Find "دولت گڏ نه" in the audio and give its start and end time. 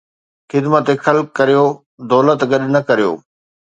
2.11-2.79